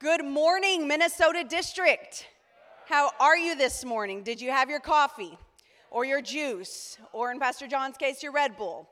[0.00, 2.26] Good morning, Minnesota District.
[2.88, 4.22] How are you this morning?
[4.22, 5.36] Did you have your coffee
[5.90, 8.88] or your juice, or in Pastor John's case, your Red Bull?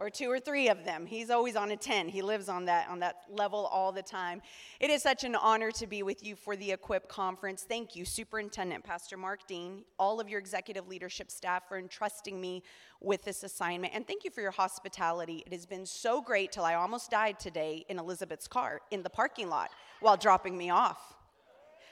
[0.00, 1.04] Or two or three of them.
[1.04, 2.08] He's always on a 10.
[2.08, 4.40] He lives on that on that level all the time.
[4.80, 7.64] It is such an honor to be with you for the Equip conference.
[7.68, 12.62] Thank you Superintendent Pastor Mark Dean, all of your executive leadership staff for entrusting me
[13.02, 15.42] with this assignment and thank you for your hospitality.
[15.46, 19.10] It has been so great till I almost died today in Elizabeth's car in the
[19.10, 21.14] parking lot while dropping me off.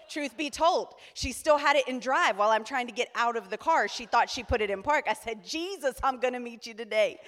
[0.09, 3.36] Truth be told, she still had it in drive while I'm trying to get out
[3.36, 3.89] of the car.
[3.89, 5.04] She thought she put it in park.
[5.06, 7.20] I said, Jesus, I'm going to meet you today.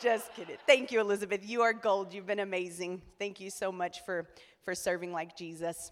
[0.00, 0.56] Just kidding.
[0.66, 1.40] Thank you, Elizabeth.
[1.44, 2.12] You are gold.
[2.12, 3.02] You've been amazing.
[3.18, 4.28] Thank you so much for,
[4.62, 5.90] for serving like Jesus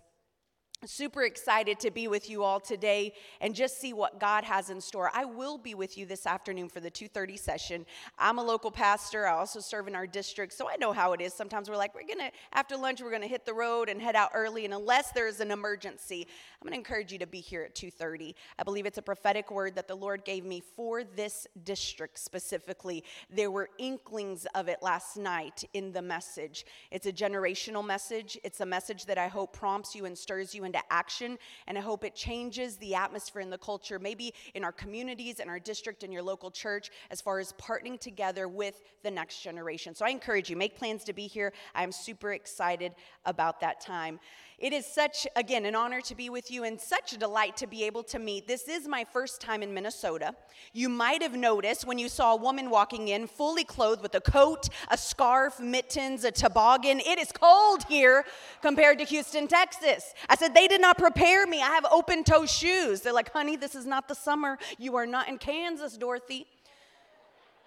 [0.84, 4.80] super excited to be with you all today and just see what god has in
[4.80, 5.10] store.
[5.14, 7.86] I will be with you this afternoon for the 2.30 session.
[8.18, 9.26] I'm a local pastor.
[9.26, 11.32] I also serve in our district so i know how it is.
[11.32, 14.30] Sometimes we're like we're gonna after lunch we're gonna hit the road and head out
[14.34, 16.26] early and unless there's an emergency
[16.60, 19.74] i'm gonna encourage you to be here at 2.30 i believe it's a prophetic word
[19.74, 23.02] that the lord gave me for this district specifically.
[23.30, 26.66] There were inklings of it last night in the message.
[26.90, 28.38] It's a generational message.
[28.44, 31.38] It's a message that i hope prompts you and stirs you into action.
[31.66, 35.48] And I hope it changes the atmosphere in the culture, maybe in our communities, in
[35.48, 39.94] our district, in your local church, as far as partnering together with the next generation.
[39.94, 41.52] So I encourage you, make plans to be here.
[41.74, 42.92] I'm super excited
[43.24, 44.20] about that time.
[44.58, 47.66] It is such, again, an honor to be with you and such a delight to
[47.66, 48.48] be able to meet.
[48.48, 50.34] This is my first time in Minnesota.
[50.72, 54.20] You might have noticed when you saw a woman walking in fully clothed with a
[54.22, 57.00] coat, a scarf, mittens, a toboggan.
[57.00, 58.24] It is cold here
[58.62, 60.14] compared to Houston, Texas.
[60.26, 61.60] I said, they did not prepare me.
[61.60, 63.02] I have open toe shoes.
[63.02, 64.56] They're like, honey, this is not the summer.
[64.78, 66.46] You are not in Kansas, Dorothy.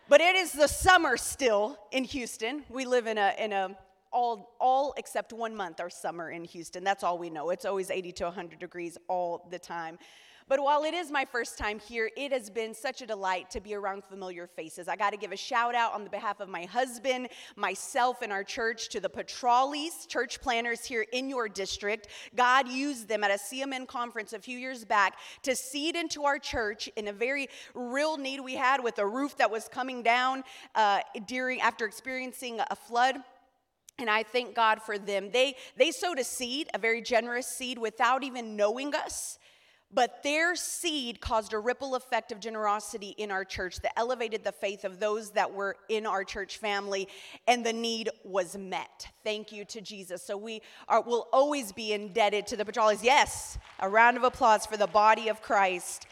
[0.08, 2.64] But it is the summer still in Houston.
[2.67, 3.78] We live in a, in a
[4.12, 6.84] all, all except one month are summer in Houston.
[6.84, 7.52] That's all we know.
[7.52, 10.00] It's always 80 to 100 degrees all the time.
[10.50, 13.61] But while it is my first time here, it has been such a delight to
[13.61, 14.87] be around familiar faces.
[14.87, 18.33] I got to give a shout out on the behalf of my husband, myself, and
[18.33, 22.08] our church to the Petralis, church planners here in your district.
[22.36, 26.39] God used them at a CMN conference a few years back to seed into our
[26.39, 30.43] church in a very real need we had with a roof that was coming down
[30.73, 33.17] uh, during after experiencing a flood
[33.99, 35.30] and I thank God for them.
[35.30, 39.37] They, they sowed a seed, a very generous seed, without even knowing us.
[39.92, 44.52] But their seed caused a ripple effect of generosity in our church that elevated the
[44.52, 47.08] faith of those that were in our church family,
[47.48, 49.08] and the need was met.
[49.23, 50.22] Thank you to Jesus.
[50.22, 53.04] So we are, will always be indebted to the Petralis.
[53.04, 56.05] Yes, a round of applause for the body of Christ.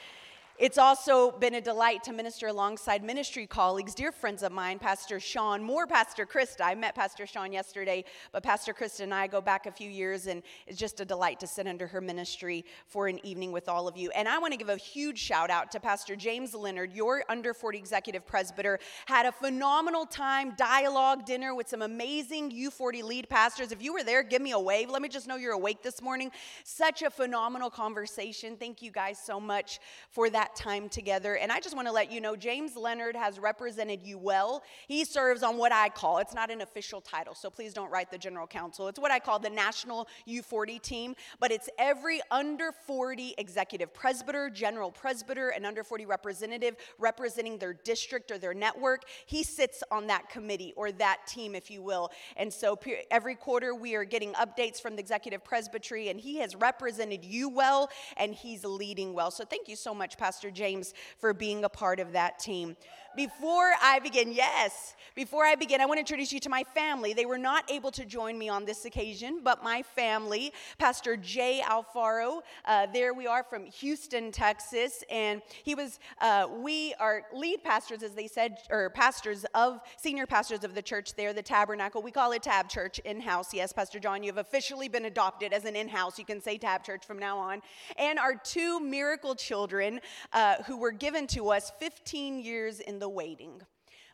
[0.60, 5.20] It's also been a delight to minister alongside ministry colleagues, dear friends of mine, Pastor
[5.20, 6.62] Sean, more Pastor Krista.
[6.62, 10.26] I met Pastor Sean yesterday, but Pastor Krista and I go back a few years,
[10.26, 13.88] and it's just a delight to sit under her ministry for an evening with all
[13.88, 14.10] of you.
[14.16, 17.54] And I want to give a huge shout out to Pastor James Leonard, your under
[17.54, 18.80] 40 executive presbyter.
[19.06, 23.72] Had a phenomenal time, dialogue dinner with some amazing U40 lead pastors.
[23.72, 24.90] If you were there, give me a wave.
[24.90, 26.32] Let me just know you're awake this morning.
[26.64, 28.58] Such a phenomenal conversation.
[28.58, 29.80] Thank you guys so much
[30.10, 31.36] for that that time together.
[31.36, 34.64] And I just want to let you know James Leonard has represented you well.
[34.88, 38.12] He serves on what I call, it's not an official title, so please don't write
[38.12, 38.88] the general counsel.
[38.88, 44.50] It's what I call the National U40 team, but it's every under 40 executive presbyter,
[44.50, 49.04] general presbyter, and under 40 representative representing their district or their network.
[49.26, 52.12] He sits on that committee or that team, if you will.
[52.38, 52.80] And so
[53.12, 57.50] every quarter we are getting updates from the executive presbytery, and he has represented you
[57.50, 59.32] well and he's leading well.
[59.32, 60.37] So thank you so much, Pastor.
[60.38, 62.78] Pastor James for being a part of that team.
[63.18, 67.12] Before I begin, yes, before I begin, I want to introduce you to my family.
[67.12, 71.64] They were not able to join me on this occasion, but my family, Pastor Jay
[71.66, 77.64] Alfaro, uh, there we are from Houston, Texas, and he was, uh, we are lead
[77.64, 82.04] pastors, as they said, or pastors of, senior pastors of the church there, the Tabernacle.
[82.04, 83.52] We call it Tab Church in house.
[83.56, 86.20] Yes, Pastor John, you have officially been adopted as an in house.
[86.20, 87.64] You can say Tab Church from now on.
[87.98, 90.00] And our two miracle children
[90.32, 93.62] uh, who were given to us 15 years in the the waiting.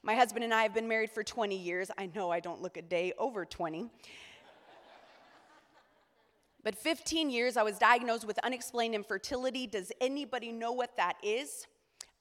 [0.03, 1.89] My husband and I have been married for 20 years.
[1.97, 3.89] I know I don't look a day over 20.
[6.63, 9.65] but 15 years, I was diagnosed with unexplained infertility.
[9.65, 11.65] Does anybody know what that is?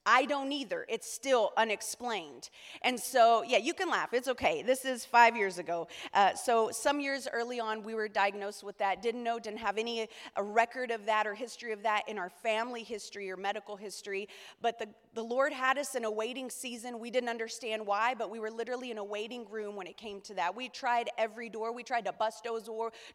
[0.05, 0.85] I don't either.
[0.89, 2.49] It's still unexplained.
[2.81, 4.13] And so, yeah, you can laugh.
[4.13, 4.61] It's okay.
[4.61, 5.87] This is five years ago.
[6.13, 9.01] Uh, so, some years early on, we were diagnosed with that.
[9.01, 12.29] Didn't know, didn't have any a record of that or history of that in our
[12.29, 14.27] family history or medical history.
[14.61, 16.99] But the, the Lord had us in a waiting season.
[16.99, 20.21] We didn't understand why, but we were literally in a waiting room when it came
[20.21, 20.55] to that.
[20.55, 21.71] We tried every door.
[21.71, 22.67] We tried to bust those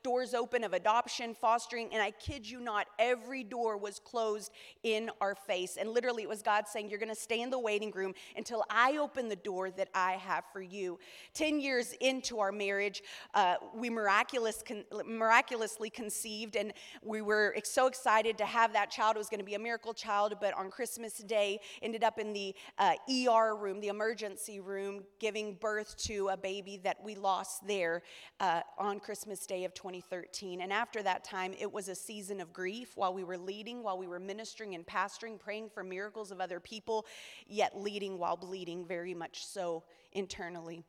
[0.04, 4.52] doors open of adoption, fostering, and I kid you not, every door was closed
[4.84, 5.76] in our face.
[5.76, 8.64] And literally, it was God saying, You're going to stay in the waiting room until
[8.70, 11.00] I open the door that I have for you.
[11.34, 13.02] 10 years into our marriage,
[13.34, 16.72] uh, we miraculous con- miraculously conceived, and
[17.02, 19.16] we were so excited to have that child.
[19.16, 22.34] It was going to be a miracle child, but on Christmas Day, ended up in
[22.34, 27.66] the uh, ER room, the emergency room, giving birth to a baby that we lost
[27.66, 28.02] there
[28.40, 30.60] uh, on Christmas Day of 2013.
[30.60, 33.96] And after that time, it was a season of grief while we were leading, while
[33.96, 37.06] we were ministering and pastoring, praying for miracles of other people,
[37.46, 39.82] yet leading while bleeding, very much so
[40.12, 40.84] internally.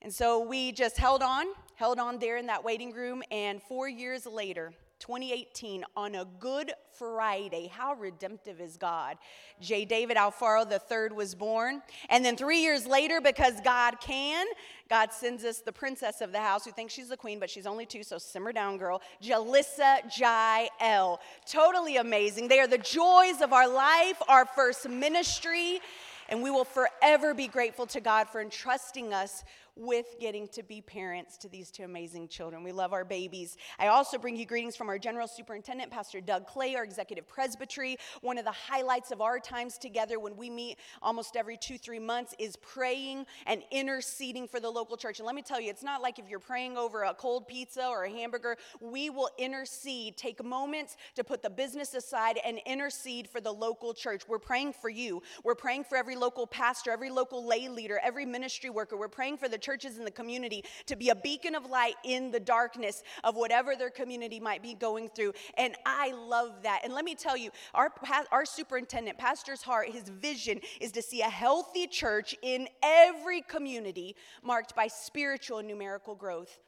[0.00, 3.90] And so we just held on, held on there in that waiting room, and four
[3.90, 4.72] years later,
[5.02, 9.16] 2018, on a Good Friday, how redemptive is God?
[9.60, 9.84] J.
[9.84, 11.82] David Alfaro III was born.
[12.08, 14.46] And then three years later, because God can,
[14.88, 17.66] God sends us the princess of the house who thinks she's the queen, but she's
[17.66, 19.02] only two, so simmer down, girl.
[19.20, 21.18] Jalissa Jael.
[21.46, 22.46] Totally amazing.
[22.46, 25.80] They are the joys of our life, our first ministry.
[26.28, 29.42] And we will forever be grateful to God for entrusting us
[29.76, 32.62] with getting to be parents to these two amazing children.
[32.62, 33.56] We love our babies.
[33.78, 37.96] I also bring you greetings from our General Superintendent, Pastor Doug Clay, our Executive Presbytery.
[38.20, 41.98] One of the highlights of our times together when we meet almost every two, three
[41.98, 45.20] months is praying and interceding for the local church.
[45.20, 47.86] And let me tell you, it's not like if you're praying over a cold pizza
[47.86, 53.26] or a hamburger, we will intercede, take moments to put the business aside and intercede
[53.26, 54.28] for the local church.
[54.28, 55.22] We're praying for you.
[55.44, 58.96] We're praying for every local pastor, every local lay leader, every ministry worker.
[58.96, 62.30] We're praying for the churches in the community to be a beacon of light in
[62.30, 65.32] the darkness of whatever their community might be going through.
[65.56, 66.80] And I love that.
[66.84, 67.90] And let me tell you, our,
[68.30, 74.16] our superintendent, Pastor's heart, his vision is to see a healthy church in every community
[74.42, 76.58] marked by spiritual and numerical growth.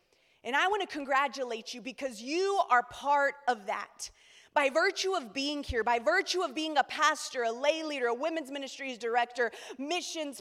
[0.44, 4.10] And I want to congratulate you because you are part of that
[4.54, 8.14] by virtue of being here, by virtue of being a pastor, a lay leader, a
[8.14, 10.40] women's ministries director, missions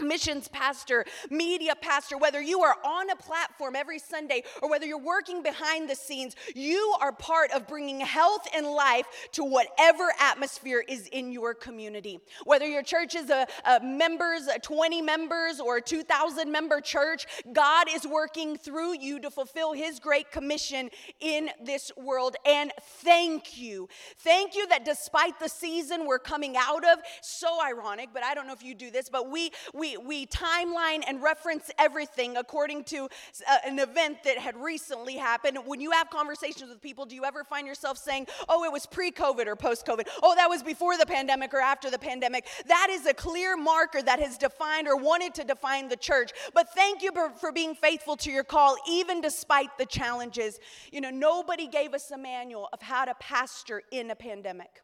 [0.00, 4.98] missions pastor, media pastor, whether you are on a platform every Sunday or whether you're
[4.98, 10.84] working behind the scenes, you are part of bringing health and life to whatever atmosphere
[10.88, 12.18] is in your community.
[12.44, 17.26] Whether your church is a, a members, a 20 members, or a 2,000 member church,
[17.52, 20.90] God is working through you to fulfill His great commission
[21.20, 22.36] in this world.
[22.44, 23.88] And thank you.
[24.18, 28.46] Thank you that despite the season we're coming out of, so ironic, but I don't
[28.46, 32.84] know if you do this, but we, we we, we timeline and reference everything according
[32.84, 35.58] to uh, an event that had recently happened.
[35.66, 38.86] When you have conversations with people, do you ever find yourself saying, oh, it was
[38.86, 40.08] pre COVID or post COVID?
[40.22, 42.46] Oh, that was before the pandemic or after the pandemic?
[42.66, 46.32] That is a clear marker that has defined or wanted to define the church.
[46.54, 50.60] But thank you for, for being faithful to your call, even despite the challenges.
[50.92, 54.83] You know, nobody gave us a manual of how to pastor in a pandemic.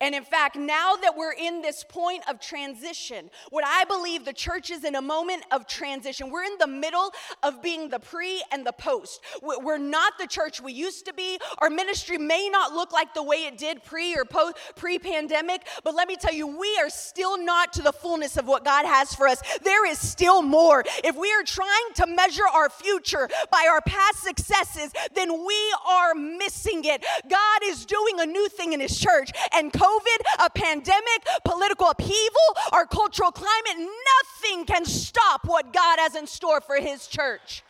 [0.00, 4.32] And in fact, now that we're in this point of transition, what I believe the
[4.32, 6.30] church is in a moment of transition.
[6.30, 7.12] We're in the middle
[7.44, 9.20] of being the pre and the post.
[9.40, 11.38] We're not the church we used to be.
[11.58, 15.66] Our ministry may not look like the way it did pre or post pre pandemic,
[15.84, 18.86] but let me tell you, we are still not to the fullness of what God
[18.86, 19.42] has for us.
[19.62, 20.84] There is still more.
[21.04, 26.14] If we are trying to measure our future by our past successes, then we are
[26.14, 27.04] missing it.
[27.28, 32.48] God is doing a new thing in His church, and COVID, a pandemic, political upheaval,
[32.72, 37.62] our cultural climate, nothing can stop what God has in store for His church.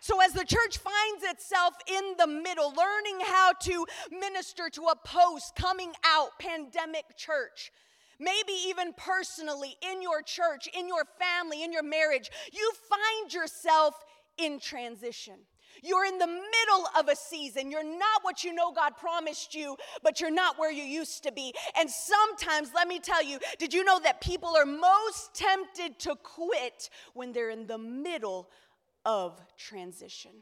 [0.00, 4.96] So, as the church finds itself in the middle, learning how to minister to a
[4.96, 7.70] post coming out pandemic church,
[8.18, 13.94] maybe even personally in your church, in your family, in your marriage, you find yourself
[14.38, 15.36] in transition.
[15.82, 17.70] You're in the middle of a season.
[17.70, 21.32] You're not what you know God promised you, but you're not where you used to
[21.32, 21.52] be.
[21.78, 26.16] And sometimes, let me tell you, did you know that people are most tempted to
[26.22, 28.50] quit when they're in the middle
[29.04, 30.32] of transition?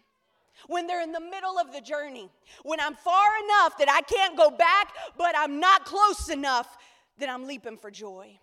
[0.66, 2.30] When they're in the middle of the journey,
[2.64, 6.76] when I'm far enough that I can't go back, but I'm not close enough
[7.18, 8.38] that I'm leaping for joy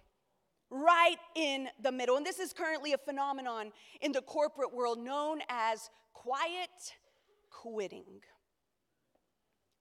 [0.70, 2.18] right in the middle.
[2.18, 3.72] And this is currently a phenomenon
[4.02, 6.96] in the corporate world known as quiet
[7.50, 8.22] quitting.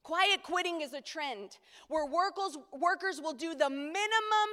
[0.03, 4.51] Quiet quitting is a trend where workers, workers will do the minimum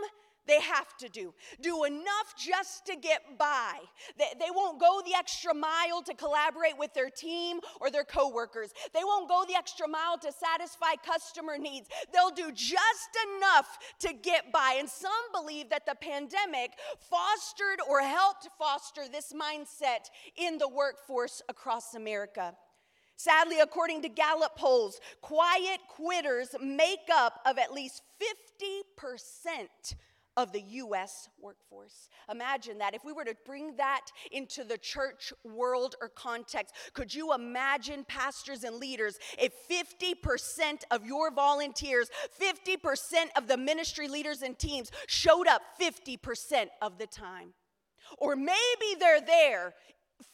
[0.48, 1.34] they have to do.
[1.62, 3.80] Do enough just to get by.
[4.18, 8.72] They, they won't go the extra mile to collaborate with their team or their coworkers.
[8.94, 11.88] They won't go the extra mile to satisfy customer needs.
[12.14, 14.78] They'll do just enough to get by.
[14.80, 21.42] And some believe that the pandemic fostered or helped foster this mindset in the workforce
[21.50, 22.56] across America.
[23.16, 29.96] Sadly, according to Gallup polls, quiet quitters make up of at least 50%
[30.36, 32.10] of the US workforce.
[32.32, 32.96] Imagine that.
[32.96, 38.06] If we were to bring that into the church world or context, could you imagine
[38.08, 42.10] pastors and leaders if 50% of your volunteers,
[42.42, 47.54] 50% of the ministry leaders and teams showed up 50% of the time?
[48.18, 49.74] Or maybe they're there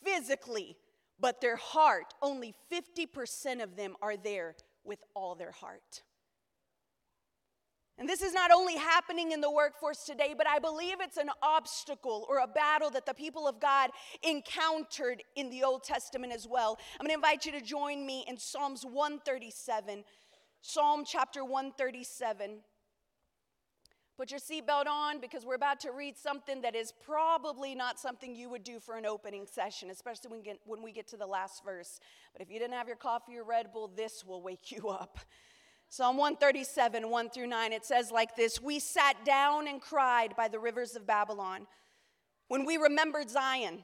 [0.04, 0.78] physically,
[1.20, 6.04] but their heart, only 50% of them are there with all their heart.
[8.00, 11.30] And this is not only happening in the workforce today, but I believe it's an
[11.44, 13.90] obstacle or a battle that the people of God
[14.24, 16.80] encountered in the Old Testament as well.
[16.98, 20.06] I'm going to invite you to join me in Psalms 137.
[20.62, 22.60] Psalm chapter 137.
[24.16, 28.34] Put your seatbelt on because we're about to read something that is probably not something
[28.34, 31.28] you would do for an opening session, especially when, get, when we get to the
[31.28, 32.00] last verse.
[32.32, 35.20] But if you didn't have your coffee or Red Bull, this will wake you up.
[35.92, 40.48] Psalm 137, 1 through 9, it says like this We sat down and cried by
[40.48, 41.66] the rivers of Babylon
[42.48, 43.84] when we remembered Zion.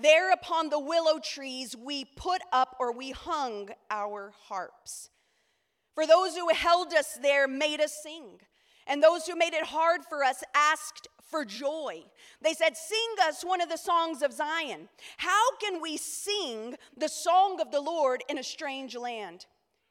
[0.00, 5.08] There upon the willow trees we put up or we hung our harps.
[5.94, 8.40] For those who held us there made us sing,
[8.86, 12.04] and those who made it hard for us asked for joy.
[12.42, 14.90] They said, Sing us one of the songs of Zion.
[15.16, 19.46] How can we sing the song of the Lord in a strange land?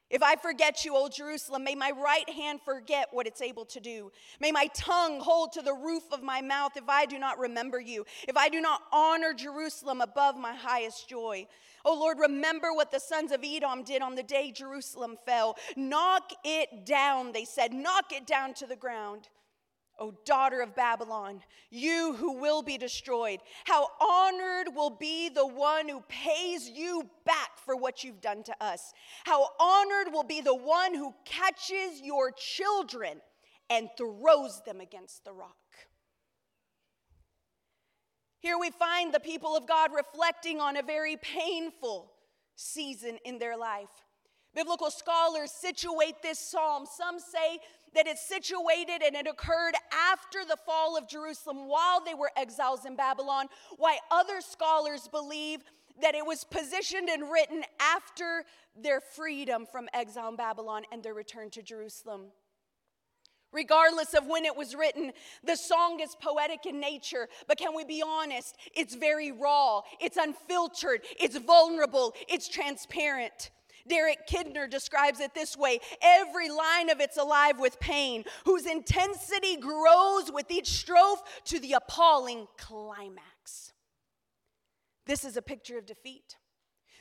[0.10, 3.82] If I forget you, O Jerusalem, may my right hand forget what it's able to
[3.82, 4.12] do.
[4.40, 7.80] May my tongue hold to the roof of my mouth if I do not remember
[7.80, 11.48] you, if I do not honor Jerusalem above my highest joy.
[11.84, 15.58] O Lord, remember what the sons of Edom did on the day Jerusalem fell.
[15.76, 19.28] Knock it down, they said, knock it down to the ground.
[20.00, 25.90] O daughter of Babylon, you who will be destroyed, how honored will be the one
[25.90, 28.94] who pays you back for what you've done to us.
[29.24, 33.22] How honored will be the one who catches your children
[33.70, 35.56] and throws them against the rock.
[38.40, 42.12] Here we find the people of God reflecting on a very painful
[42.56, 43.90] season in their life.
[44.56, 46.86] Biblical scholars situate this psalm.
[46.86, 47.60] Some say
[47.94, 52.86] that it's situated and it occurred after the fall of Jerusalem while they were exiles
[52.86, 55.62] in Babylon, Why other scholars believe
[56.02, 58.44] that it was positioned and written after
[58.76, 62.28] their freedom from exile in Babylon and their return to Jerusalem.
[63.54, 65.14] Regardless of when it was written,
[65.44, 68.58] the song is poetic in nature, but can we be honest?
[68.76, 73.52] It's very raw, it's unfiltered, it's vulnerable, it's transparent.
[73.88, 79.58] Derek Kidner describes it this way every line of it's alive with pain, whose intensity
[79.58, 83.74] grows with each strophe to the appalling climax.
[85.06, 86.36] This is a picture of defeat.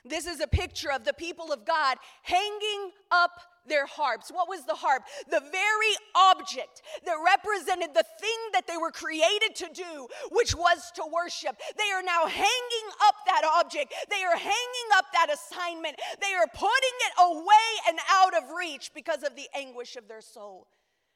[0.05, 3.33] This is a picture of the people of God hanging up
[3.69, 4.31] their harps.
[4.31, 5.03] What was the harp?
[5.29, 10.91] The very object that represented the thing that they were created to do, which was
[10.97, 11.57] to worship.
[11.77, 13.93] They are now hanging up that object.
[14.11, 15.97] They are hanging up that assignment.
[16.21, 20.21] They are putting it away and out of reach because of the anguish of their
[20.21, 20.69] soul.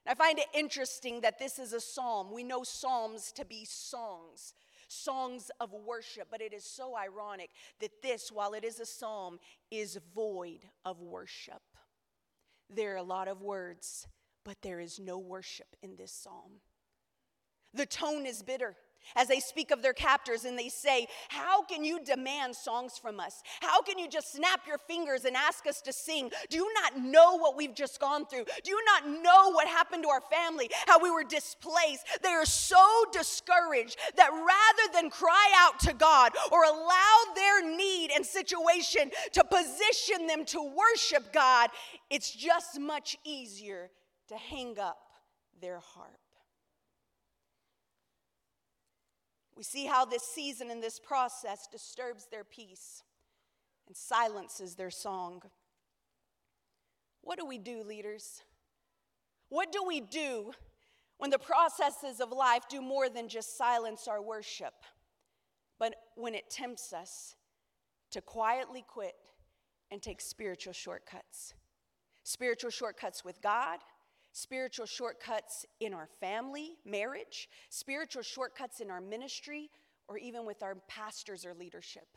[0.06, 2.32] I find it interesting that this is a psalm.
[2.32, 4.54] We know psalms to be songs
[4.90, 6.28] songs of worship.
[6.30, 9.38] But it is so ironic that this, while it is a psalm,
[9.70, 11.62] is void of worship.
[12.68, 14.06] There are a lot of words,
[14.44, 16.60] but there is no worship in this psalm.
[17.74, 18.76] The tone is bitter
[19.16, 23.20] as they speak of their captors and they say, How can you demand songs from
[23.20, 23.42] us?
[23.60, 26.30] How can you just snap your fingers and ask us to sing?
[26.48, 28.44] Do you not know what we've just gone through?
[28.64, 30.70] Do you not know what happened to our family?
[30.86, 32.06] How we were displaced?
[32.22, 38.10] They are so discouraged that rather than cry out to God or allow their need
[38.14, 41.70] and situation to position them to worship God,
[42.08, 43.90] it's just much easier
[44.28, 44.98] to hang up
[45.60, 46.19] their harp.
[49.60, 53.02] We see how this season and this process disturbs their peace
[53.86, 55.42] and silences their song.
[57.20, 58.42] What do we do, leaders?
[59.50, 60.52] What do we do
[61.18, 64.72] when the processes of life do more than just silence our worship,
[65.78, 67.34] but when it tempts us
[68.12, 69.16] to quietly quit
[69.90, 71.52] and take spiritual shortcuts?
[72.22, 73.80] spiritual shortcuts with God,
[74.32, 79.70] spiritual shortcuts in our family, marriage, spiritual shortcuts in our ministry,
[80.08, 82.08] or even with our pastors or leadership.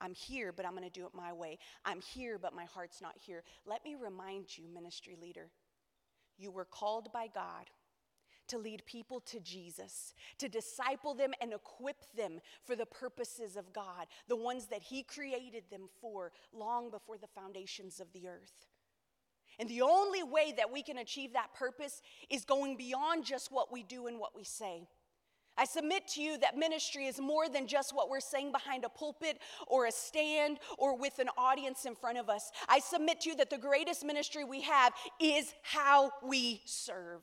[0.00, 1.58] I'm here, but I'm going to do it my way.
[1.84, 3.44] I'm here, but my heart's not here.
[3.64, 5.50] Let me remind you, ministry leader,
[6.36, 7.70] you were called by God
[8.48, 13.72] to lead people to Jesus, to disciple them and equip them for the purposes of
[13.72, 18.66] God, the ones that He created them for long before the foundations of the earth.
[19.58, 23.72] And the only way that we can achieve that purpose is going beyond just what
[23.72, 24.82] we do and what we say.
[25.56, 28.88] I submit to you that ministry is more than just what we're saying behind a
[28.88, 32.50] pulpit or a stand or with an audience in front of us.
[32.68, 37.20] I submit to you that the greatest ministry we have is how we serve,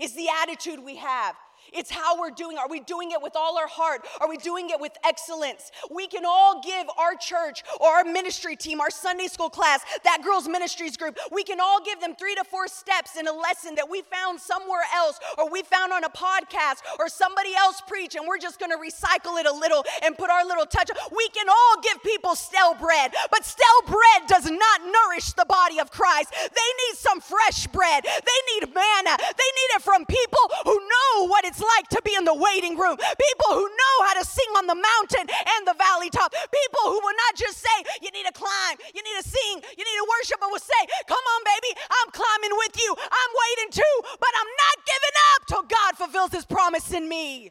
[0.00, 1.36] is the attitude we have,
[1.72, 2.58] it's how we're doing.
[2.58, 4.06] Are we doing it with all our heart?
[4.20, 5.70] Are we doing it with excellence?
[5.90, 10.22] We can all give our church or our ministry team, our Sunday school class, that
[10.22, 13.74] girls' ministries group, we can all give them three to four steps in a lesson
[13.76, 18.14] that we found somewhere else or we found on a podcast or somebody else preach,
[18.14, 20.90] and we're just going to recycle it a little and put our little touch.
[21.14, 25.78] We can all give people stale bread, but stale bread does not nourish the body
[25.80, 26.32] of Christ.
[26.32, 28.04] They need some fresh bread.
[28.04, 29.16] They need manna.
[29.18, 32.34] They need it from people who know what it's it's like to be in the
[32.34, 32.96] waiting room.
[33.00, 36.32] People who know how to sing on the mountain and the valley top.
[36.32, 39.84] People who will not just say, you need to climb, you need to sing, you
[39.84, 42.92] need to worship, but will say, come on, baby, I'm climbing with you.
[42.92, 47.50] I'm waiting too, but I'm not giving up till God fulfills his promise in me.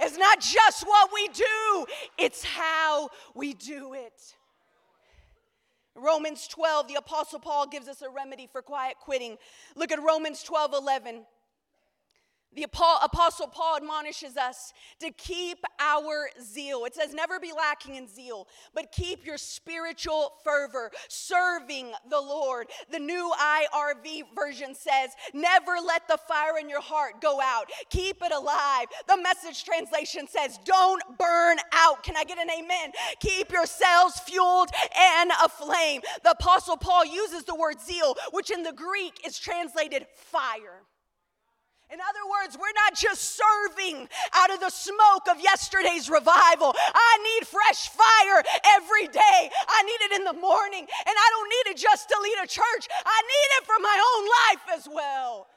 [0.00, 1.86] It's not just what we do,
[2.18, 4.34] it's how we do it.
[5.94, 9.36] Romans 12, the Apostle Paul gives us a remedy for quiet quitting.
[9.76, 11.22] Look at Romans 12 11.
[12.54, 16.84] The Apostle Paul admonishes us to keep our zeal.
[16.84, 22.68] It says, never be lacking in zeal, but keep your spiritual fervor, serving the Lord.
[22.90, 27.70] The new IRV version says, never let the fire in your heart go out.
[27.88, 28.86] Keep it alive.
[29.08, 32.02] The message translation says, don't burn out.
[32.02, 32.92] Can I get an amen?
[33.20, 36.02] Keep yourselves fueled and aflame.
[36.22, 40.82] The Apostle Paul uses the word zeal, which in the Greek is translated fire.
[41.92, 46.72] In other words, we're not just serving out of the smoke of yesterday's revival.
[46.74, 48.42] I need fresh fire
[48.80, 49.50] every day.
[49.68, 52.46] I need it in the morning, and I don't need it just to lead a
[52.46, 55.48] church, I need it for my own life as well.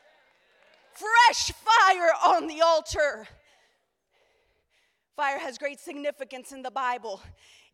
[0.91, 3.29] Fresh fire on the altar.
[5.15, 7.21] Fire has great significance in the Bible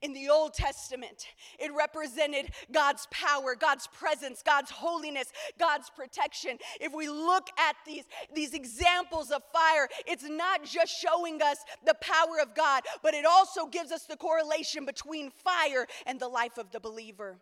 [0.02, 1.28] in the Old Testament.
[1.60, 6.58] It represented God's power, God's presence, God's holiness, God's protection.
[6.80, 11.96] If we look at these, these examples of fire, it's not just showing us the
[12.02, 16.58] power of God, but it also gives us the correlation between fire and the life
[16.58, 17.38] of the believer.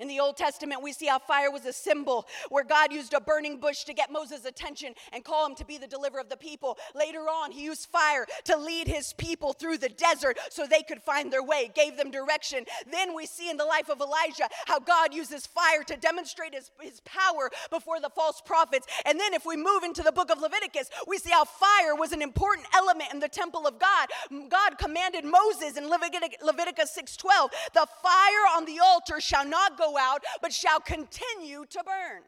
[0.00, 3.20] In the Old Testament, we see how fire was a symbol where God used a
[3.20, 6.38] burning bush to get Moses' attention and call him to be the deliverer of the
[6.38, 6.78] people.
[6.94, 11.02] Later on, he used fire to lead his people through the desert so they could
[11.02, 12.64] find their way, gave them direction.
[12.90, 16.70] Then we see in the life of Elijah how God uses fire to demonstrate his,
[16.80, 18.86] his power before the false prophets.
[19.04, 22.12] And then if we move into the book of Leviticus, we see how fire was
[22.12, 24.08] an important element in the temple of God.
[24.48, 29.89] God commanded Moses in Leviticus, Leviticus 6:12, "The fire on the altar shall not go
[29.96, 32.22] out, but shall continue to burn.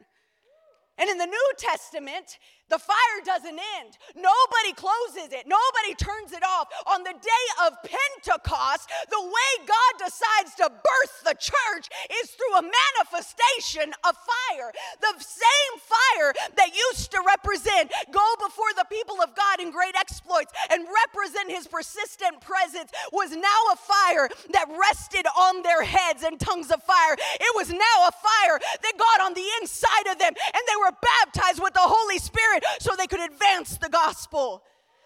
[0.97, 2.37] And in the New Testament,
[2.69, 3.97] the fire doesn't end.
[4.15, 6.69] Nobody closes it, nobody turns it off.
[6.87, 11.89] On the day of Pentecost, the way God decides to birth the church
[12.21, 14.71] is through a manifestation of fire.
[15.01, 19.95] The same fire that used to represent, go before the people of God in great
[19.99, 26.23] exploits and represent his persistent presence, was now a fire that rested on their heads
[26.23, 27.13] and tongues of fire.
[27.13, 30.82] It was now a fire that got on the inside of them, and they were
[30.91, 34.63] baptized with the Holy Spirit so they could advance the gospel.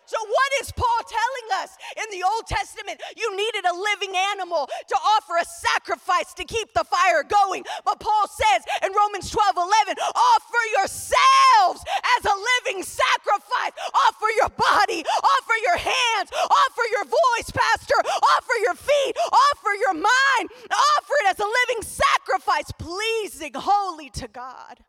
[0.07, 2.95] So, what is Paul telling us in the Old Testament?
[3.19, 7.67] You needed a living animal to offer a sacrifice to keep the fire going.
[7.83, 11.83] But Paul says in Romans 12 11, offer yourselves
[12.15, 13.75] as a living sacrifice.
[14.07, 19.93] Offer your body, offer your hands, offer your voice, Pastor, offer your feet, offer your
[19.93, 24.79] mind, offer it as a living sacrifice, pleasing, holy to God.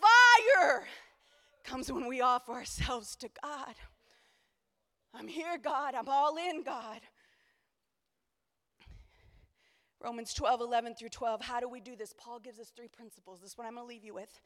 [0.00, 0.84] Fire
[1.64, 3.74] comes when we offer ourselves to God.
[5.14, 5.94] I'm here, God.
[5.94, 7.00] I'm all in, God.
[10.02, 11.42] Romans 12, 11 through 12.
[11.42, 12.14] How do we do this?
[12.16, 13.40] Paul gives us three principles.
[13.40, 14.40] This is what I'm going to leave you with.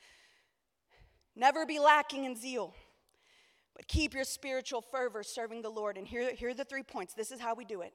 [1.37, 2.75] Never be lacking in zeal,
[3.77, 5.97] but keep your spiritual fervor serving the Lord.
[5.97, 7.15] And here, here are the three points.
[7.15, 7.93] This is how we do it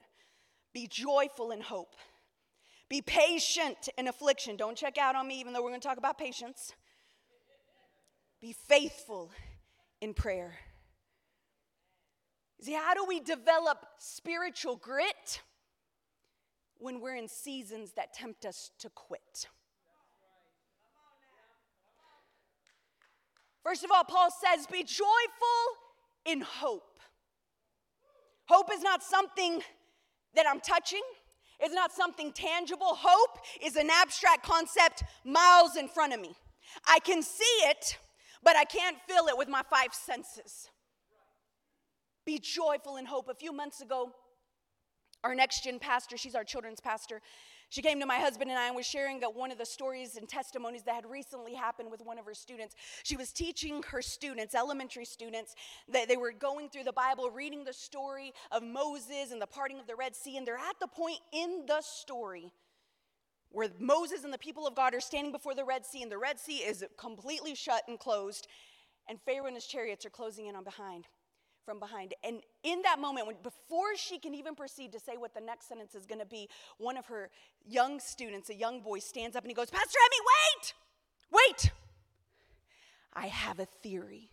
[0.73, 1.95] be joyful in hope,
[2.89, 4.55] Be patient in affliction.
[4.55, 6.73] Don't check out on me, even though we're going to talk about patience.
[8.41, 9.31] Be faithful
[10.01, 10.55] in prayer.
[12.61, 15.41] See, how do we develop spiritual grit?
[16.77, 19.47] When we're in seasons that tempt us to quit.
[23.63, 25.07] First of all, Paul says, Be joyful
[26.25, 26.99] in hope.
[28.45, 29.61] Hope is not something
[30.35, 31.01] that I'm touching,
[31.59, 32.95] it's not something tangible.
[32.97, 36.33] Hope is an abstract concept miles in front of me.
[36.87, 37.97] I can see it,
[38.43, 40.69] but I can't feel it with my five senses.
[42.25, 43.27] Be joyful in hope.
[43.29, 44.11] A few months ago,
[45.23, 47.21] our next gen pastor, she's our children's pastor,
[47.69, 50.15] she came to my husband and I and was sharing that one of the stories
[50.15, 52.75] and testimonies that had recently happened with one of her students.
[53.03, 55.53] She was teaching her students, elementary students,
[55.87, 59.79] that they were going through the Bible, reading the story of Moses and the parting
[59.79, 62.51] of the Red Sea, and they're at the point in the story
[63.51, 66.17] where Moses and the people of God are standing before the Red Sea, and the
[66.17, 68.47] Red Sea is completely shut and closed,
[69.07, 71.05] and Pharaoh and his chariots are closing in on behind
[71.69, 72.15] from behind.
[72.23, 75.67] And in that moment, when, before she can even proceed to say what the next
[75.67, 77.29] sentence is going to be, one of her
[77.63, 80.73] young students, a young boy, stands up and he goes, Pastor Emmy, wait!
[81.31, 81.71] Wait!
[83.13, 84.31] I have a theory.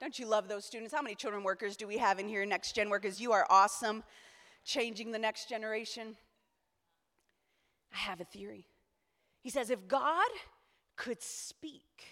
[0.00, 0.94] Don't you love those students?
[0.94, 3.20] How many children workers do we have in here, next gen workers?
[3.20, 4.04] You are awesome,
[4.64, 6.16] changing the next generation.
[7.92, 8.66] I have a theory.
[9.42, 10.28] He says, if God
[10.96, 12.04] could speak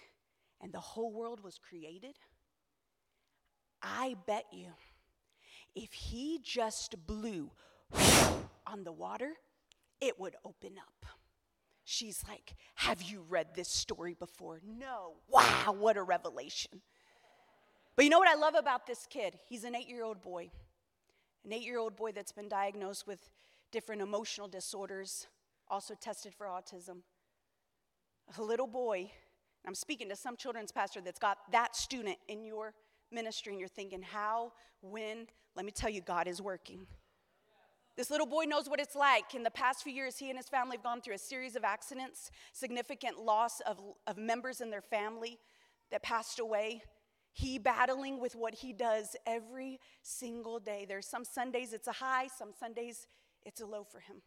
[0.61, 2.17] and the whole world was created,
[3.83, 4.73] I bet you
[5.75, 7.51] if he just blew
[8.67, 9.33] on the water,
[10.01, 11.07] it would open up.
[11.85, 14.61] She's like, Have you read this story before?
[14.65, 15.15] No.
[15.29, 16.83] Wow, what a revelation.
[17.97, 19.39] But you know what I love about this kid?
[19.49, 20.51] He's an eight year old boy,
[21.45, 23.31] an eight year old boy that's been diagnosed with
[23.73, 25.27] different emotional disorders,
[25.71, 27.03] also tested for autism.
[28.39, 29.11] A little boy,
[29.67, 32.75] I'm speaking to some children's pastor that's got that student in your
[33.13, 34.53] ministry and you're thinking, how,
[34.83, 36.87] when, let me tell you, God is working.
[37.97, 39.35] This little boy knows what it's like.
[39.35, 41.65] In the past few years, he and his family have gone through a series of
[41.65, 45.39] accidents, significant loss of, of members in their family
[45.91, 46.83] that passed away.
[47.33, 50.87] He battling with what he does every single day.
[50.89, 53.07] There's some Sundays it's a high, some Sundays
[53.45, 54.23] it's a low for him.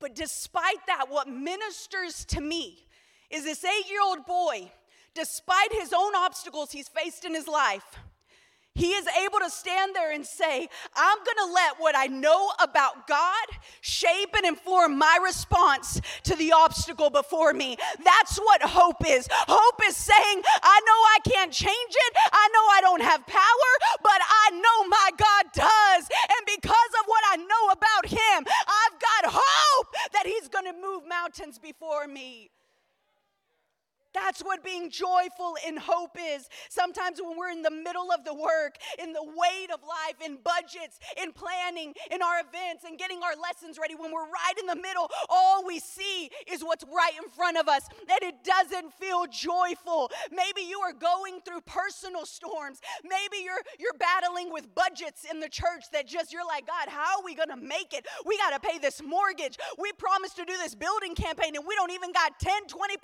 [0.00, 2.86] But despite that, what ministers to me
[3.30, 4.70] is this eight year old boy
[5.16, 7.98] despite his own obstacles he's faced in his life,
[8.76, 13.08] he is able to stand there and say, I'm gonna let what I know about
[13.08, 13.46] God
[13.80, 17.78] shape and inform my response to the obstacle before me.
[18.04, 19.28] That's what hope is.
[19.32, 23.72] Hope is saying, I know I can't change it, I know I don't have power,
[24.02, 26.08] but I know my God does.
[26.36, 28.44] And because of what I know about Him,
[30.26, 32.50] He's gonna move mountains before me.
[34.16, 36.48] That's what being joyful in hope is.
[36.70, 40.38] Sometimes when we're in the middle of the work, in the weight of life, in
[40.42, 44.64] budgets, in planning, in our events, and getting our lessons ready, when we're right in
[44.64, 48.94] the middle, all we see is what's right in front of us, and it doesn't
[48.94, 50.10] feel joyful.
[50.32, 52.80] Maybe you are going through personal storms.
[53.04, 57.20] Maybe you're you're battling with budgets in the church that just you're like, God, how
[57.20, 58.06] are we gonna make it?
[58.24, 59.58] We gotta pay this mortgage.
[59.78, 62.96] We promised to do this building campaign, and we don't even got 10, 20%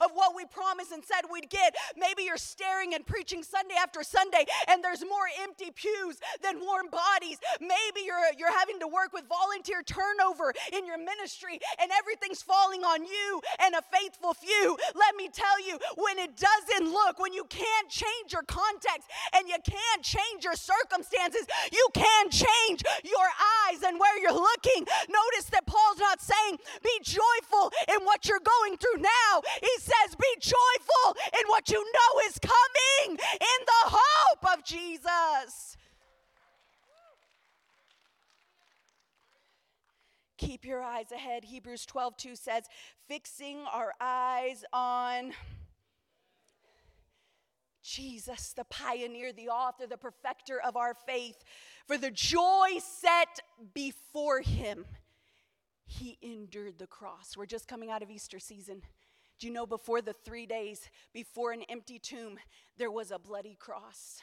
[0.00, 1.74] of what what we promised and said we'd get.
[1.96, 6.88] Maybe you're staring and preaching Sunday after Sunday and there's more empty pews than warm
[6.92, 7.38] bodies.
[7.60, 12.84] Maybe you're, you're having to work with volunteer turnover in your ministry and everything's falling
[12.84, 14.76] on you and a faithful few.
[14.94, 19.48] Let me tell you, when it doesn't look, when you can't change your context and
[19.48, 23.28] you can't change your circumstances, you can change your
[23.64, 24.84] eyes and where you're looking.
[25.08, 29.40] Notice that Paul's not saying, be joyful in what you're going through now.
[29.60, 35.76] He says, be joyful in what you know is coming in the hope of Jesus.
[40.38, 41.44] Keep your eyes ahead.
[41.44, 42.64] Hebrews 12 2 says,
[43.08, 45.32] fixing our eyes on
[47.82, 51.42] Jesus, the pioneer, the author, the perfecter of our faith.
[51.86, 53.40] For the joy set
[53.74, 54.84] before him,
[55.86, 57.36] he endured the cross.
[57.36, 58.82] We're just coming out of Easter season.
[59.38, 62.38] Do you know before the three days, before an empty tomb,
[62.76, 64.20] there was a bloody cross?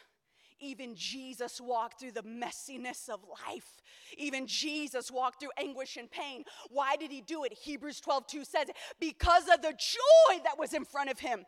[0.59, 3.81] Even Jesus walked through the messiness of life.
[4.17, 6.43] Even Jesus walked through anguish and pain.
[6.69, 7.53] Why did he do it?
[7.53, 8.67] Hebrews 12 2 says,
[8.99, 11.45] Because of the joy that was in front of him.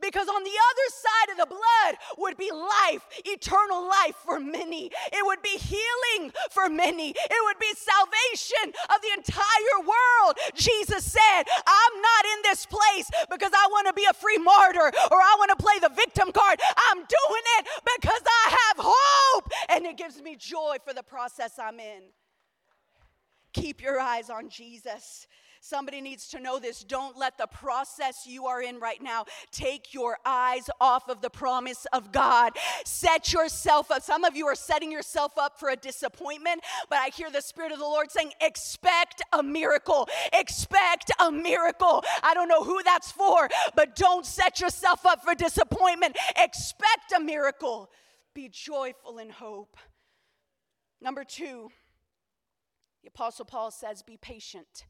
[0.00, 4.90] Because on the other side of the blood would be life, eternal life for many.
[5.12, 7.10] It would be healing for many.
[7.10, 10.34] It would be salvation of the entire world.
[10.54, 14.92] Jesus said, I'm not in this place because I want to be a free martyr
[15.10, 16.60] or I want to play the victim card.
[16.90, 17.68] I'm doing it
[17.98, 18.22] because
[20.08, 22.02] gives me joy for the process I'm in.
[23.52, 25.26] Keep your eyes on Jesus.
[25.60, 26.82] Somebody needs to know this.
[26.82, 31.28] Don't let the process you are in right now take your eyes off of the
[31.28, 32.56] promise of God.
[32.86, 34.02] Set yourself up.
[34.02, 37.72] Some of you are setting yourself up for a disappointment, but I hear the Spirit
[37.72, 40.08] of the Lord saying, expect a miracle.
[40.32, 42.02] Expect a miracle.
[42.22, 46.16] I don't know who that's for, but don't set yourself up for disappointment.
[46.38, 47.90] Expect a miracle.
[48.34, 49.76] Be joyful in hope.
[51.00, 51.70] Number two,
[53.02, 54.86] the Apostle Paul says, be patient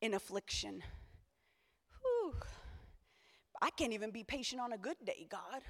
[0.00, 0.82] in affliction.
[2.02, 2.34] Whew.
[3.62, 5.62] I can't even be patient on a good day, God.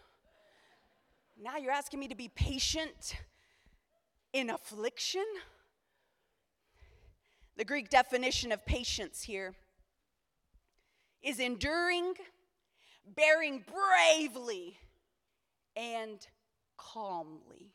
[1.41, 3.17] Now you're asking me to be patient
[4.35, 5.25] in affliction?
[7.57, 9.55] The Greek definition of patience here
[11.23, 12.15] is enduring,
[13.15, 14.77] bearing bravely,
[15.77, 16.27] and
[16.77, 17.74] calmly.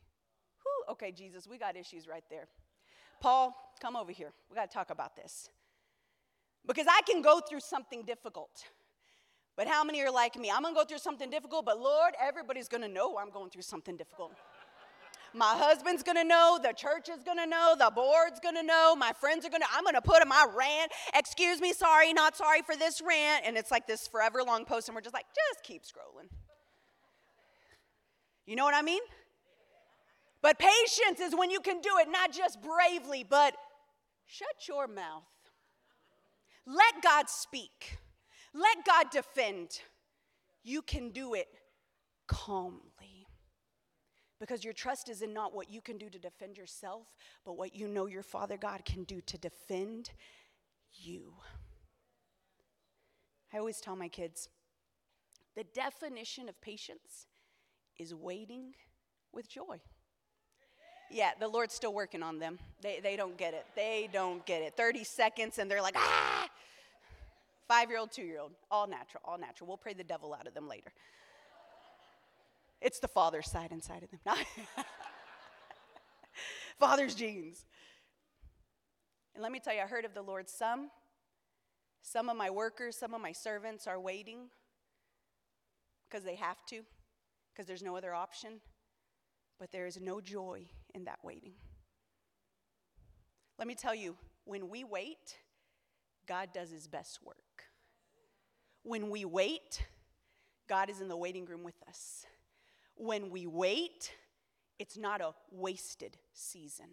[0.63, 0.93] Whew.
[0.93, 2.47] Okay, Jesus, we got issues right there.
[3.21, 4.31] Paul, come over here.
[4.49, 5.49] We got to talk about this.
[6.65, 8.51] Because I can go through something difficult.
[9.59, 10.49] But how many are like me?
[10.49, 13.97] I'm gonna go through something difficult, but Lord, everybody's gonna know I'm going through something
[13.97, 14.31] difficult.
[15.33, 19.45] My husband's gonna know, the church is gonna know, the board's gonna know, my friends
[19.45, 23.01] are gonna, I'm gonna put in my rant, excuse me, sorry, not sorry for this
[23.01, 23.43] rant.
[23.45, 26.29] And it's like this forever long post, and we're just like, just keep scrolling.
[28.45, 29.01] You know what I mean?
[30.41, 33.55] But patience is when you can do it not just bravely, but
[34.25, 35.23] shut your mouth
[36.69, 37.97] let God speak,
[38.53, 39.79] let God defend.
[40.63, 41.47] You can do it
[42.27, 43.27] calmly.
[44.39, 47.07] Because your trust is in not what you can do to defend yourself,
[47.43, 50.11] but what you know your Father God can do to defend
[50.93, 51.33] you.
[53.51, 54.47] I always tell my kids
[55.55, 57.25] the definition of patience
[57.97, 58.73] is waiting
[59.33, 59.81] with joy.
[61.11, 62.59] Yeah, the Lord's still working on them.
[62.81, 63.65] They, they don't get it.
[63.75, 64.75] They don't get it.
[64.75, 66.47] 30 seconds and they're like, ah!
[67.67, 69.67] Five year old, two year old, all natural, all natural.
[69.67, 70.91] We'll pray the devil out of them later.
[72.81, 74.45] It's the father's side inside of them.
[76.79, 77.65] father's genes.
[79.33, 80.49] And let me tell you, I heard of the Lord.
[80.49, 80.89] Some,
[82.01, 84.49] some of my workers, some of my servants are waiting
[86.09, 86.81] because they have to,
[87.53, 88.61] because there's no other option.
[89.59, 91.53] But there is no joy in that waiting.
[93.57, 95.37] Let me tell you, when we wait,
[96.25, 97.35] God does his best work.
[98.83, 99.85] When we wait,
[100.67, 102.25] God is in the waiting room with us.
[102.95, 104.13] When we wait,
[104.79, 106.87] it's not a wasted season.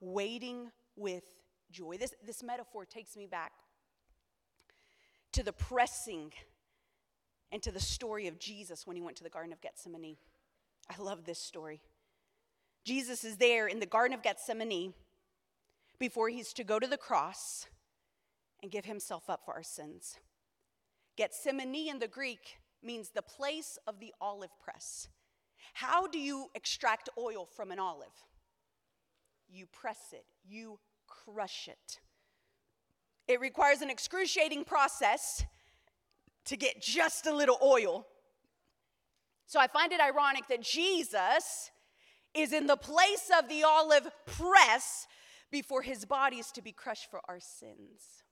[0.00, 1.24] Waiting with
[1.72, 1.96] joy.
[1.96, 3.52] This, this metaphor takes me back
[5.32, 6.32] to the pressing
[7.50, 10.16] and to the story of Jesus when he went to the Garden of Gethsemane.
[10.90, 11.80] I love this story.
[12.84, 14.94] Jesus is there in the Garden of Gethsemane
[15.98, 17.66] before he's to go to the cross
[18.62, 20.16] and give himself up for our sins.
[21.16, 25.08] Gethsemane in the Greek means the place of the olive press.
[25.74, 28.24] How do you extract oil from an olive?
[29.50, 32.00] You press it, you crush it.
[33.26, 35.44] It requires an excruciating process
[36.46, 38.06] to get just a little oil.
[39.48, 41.70] So I find it ironic that Jesus
[42.34, 45.06] is in the place of the olive press
[45.50, 48.22] before his body is to be crushed for our sins.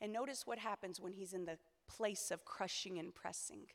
[0.00, 1.58] And notice what happens when he's in the
[1.88, 3.66] place of crushing and pressing.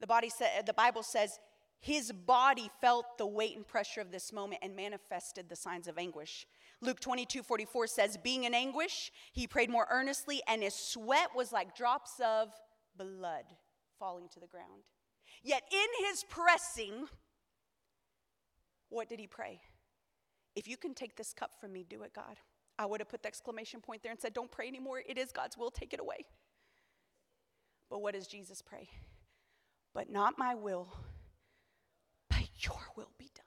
[0.00, 1.38] The, body sa- the Bible says
[1.80, 5.98] his body felt the weight and pressure of this moment and manifested the signs of
[5.98, 6.48] anguish.
[6.80, 11.52] Luke 22 44 says, Being in anguish, he prayed more earnestly, and his sweat was
[11.52, 12.48] like drops of
[12.96, 13.44] blood
[13.98, 14.84] falling to the ground.
[15.42, 17.06] Yet in his pressing,
[18.88, 19.60] what did he pray?
[20.54, 22.36] If you can take this cup from me, do it, God.
[22.78, 25.02] I would have put the exclamation point there and said, Don't pray anymore.
[25.06, 25.70] It is God's will.
[25.70, 26.26] Take it away.
[27.90, 28.88] But what does Jesus pray?
[29.94, 30.94] But not my will,
[32.28, 33.44] but your will be done.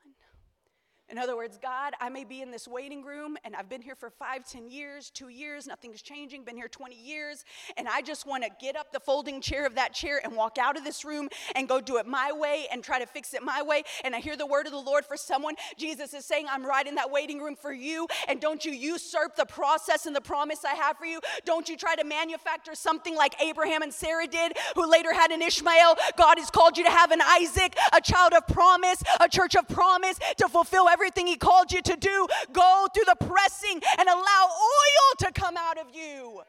[1.11, 3.95] In other words, God, I may be in this waiting room and I've been here
[3.95, 7.43] for five, ten years, two years, nothing's changing, been here 20 years,
[7.75, 10.57] and I just want to get up the folding chair of that chair and walk
[10.57, 13.43] out of this room and go do it my way and try to fix it
[13.43, 13.83] my way.
[14.05, 15.55] And I hear the word of the Lord for someone.
[15.77, 19.35] Jesus is saying, I'm right in that waiting room for you, and don't you usurp
[19.35, 21.19] the process and the promise I have for you.
[21.43, 25.41] Don't you try to manufacture something like Abraham and Sarah did, who later had an
[25.41, 25.95] Ishmael.
[26.15, 29.67] God has called you to have an Isaac, a child of promise, a church of
[29.67, 34.07] promise to fulfill every everything He called you to do, go through the pressing and
[34.07, 36.41] allow oil to come out of you.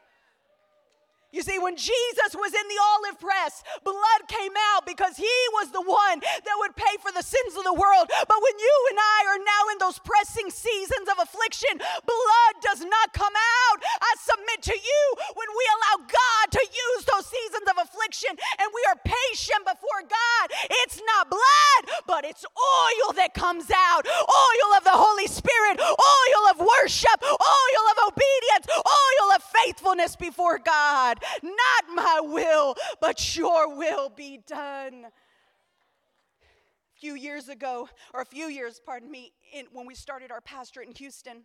[1.33, 5.73] You see, when Jesus was in the olive press, blood came out because he was
[5.73, 8.13] the one that would pay for the sins of the world.
[8.13, 12.85] But when you and I are now in those pressing seasons of affliction, blood does
[12.85, 13.79] not come out.
[13.81, 18.69] I submit to you when we allow God to use those seasons of affliction and
[18.69, 20.53] we are patient before God,
[20.85, 26.45] it's not blood, but it's oil that comes out oil of the Holy Spirit, oil
[26.53, 31.19] of worship, oil of obedience, oil of faithfulness before God.
[31.43, 35.07] Not my will, but your will be done.
[35.07, 40.41] A few years ago, or a few years, pardon me, in, when we started our
[40.41, 41.43] pastorate in Houston,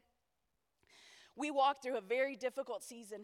[1.36, 3.24] we walked through a very difficult season.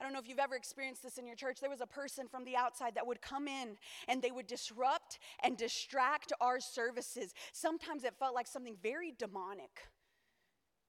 [0.00, 1.60] I don't know if you've ever experienced this in your church.
[1.60, 3.76] There was a person from the outside that would come in
[4.08, 7.34] and they would disrupt and distract our services.
[7.52, 9.82] Sometimes it felt like something very demonic.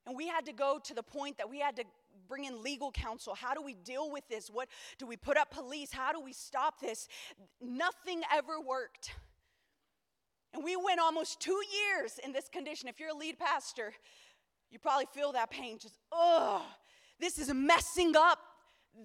[0.06, 1.84] And we had to go to the point that we had to
[2.30, 3.36] bring in legal counsel.
[3.36, 4.50] How do we deal with this?
[4.50, 5.91] What do we put up police?
[5.91, 7.10] How do we stop this?
[7.60, 9.12] Nothing ever worked.
[10.53, 12.88] And we went almost two years in this condition.
[12.88, 13.93] If you're a lead pastor,
[14.71, 15.77] you probably feel that pain.
[15.79, 16.62] Just, ugh,
[17.19, 18.39] this is messing up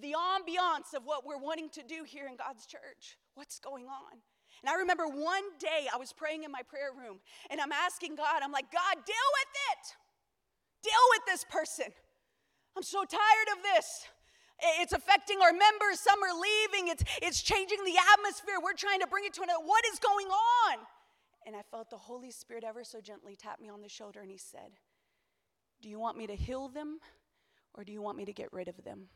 [0.01, 3.17] the ambiance of what we're wanting to do here in God's church.
[3.35, 4.19] What's going on?
[4.61, 8.15] And I remember one day I was praying in my prayer room and I'm asking
[8.15, 9.83] God, I'm like, God, deal with it.
[10.83, 11.93] Deal with this person.
[12.75, 14.07] I'm so tired of this.
[14.79, 15.99] It's affecting our members.
[15.99, 16.87] Some are leaving.
[16.89, 18.55] It's, it's changing the atmosphere.
[18.63, 19.59] We're trying to bring it to an end.
[19.65, 20.77] What is going on?
[21.45, 24.31] And I felt the Holy Spirit ever so gently tap me on the shoulder and
[24.31, 24.79] he said,
[25.81, 26.99] Do you want me to heal them
[27.73, 29.09] or do you want me to get rid of them?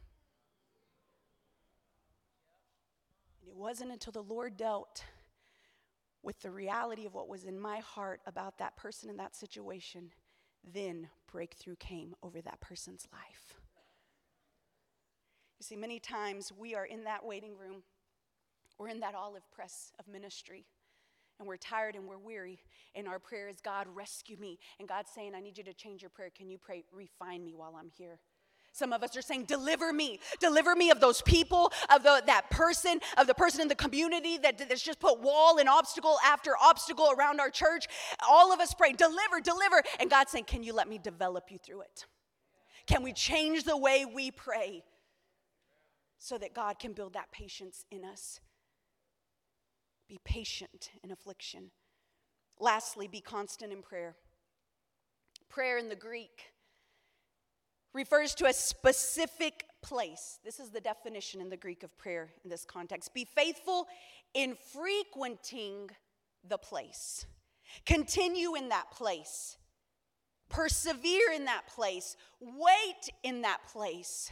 [3.42, 5.04] And it wasn't until the Lord dealt
[6.24, 10.12] with the reality of what was in my heart about that person in that situation
[10.74, 13.56] then breakthrough came over that person's life.
[15.60, 17.84] You see, many times we are in that waiting room,
[18.78, 20.66] we're in that olive press of ministry,
[21.40, 22.60] and we're tired and we're weary,
[22.96, 24.58] and our prayer is, God, rescue me.
[24.80, 26.30] And God's saying, I need you to change your prayer.
[26.36, 28.20] Can you pray, refine me while I'm here?
[28.78, 30.20] Some of us are saying, Deliver me.
[30.40, 34.38] Deliver me of those people, of the, that person, of the person in the community
[34.38, 37.88] that, that's just put wall and obstacle after obstacle around our church.
[38.30, 39.82] All of us pray, Deliver, deliver.
[40.00, 42.06] And God's saying, Can you let me develop you through it?
[42.86, 44.84] Can we change the way we pray
[46.20, 48.40] so that God can build that patience in us?
[50.08, 51.72] Be patient in affliction.
[52.60, 54.16] Lastly, be constant in prayer.
[55.50, 56.52] Prayer in the Greek
[57.94, 60.40] refers to a specific place.
[60.44, 63.14] This is the definition in the Greek of prayer in this context.
[63.14, 63.88] Be faithful
[64.34, 65.90] in frequenting
[66.48, 67.26] the place,
[67.86, 69.58] continue in that place,
[70.50, 74.32] persevere in that place, wait in that place.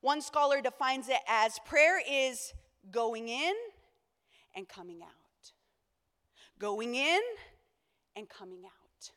[0.00, 2.52] One scholar defines it as prayer is
[2.90, 3.54] going in
[4.58, 5.52] and coming out.
[6.58, 7.20] Going in
[8.16, 9.10] and coming out.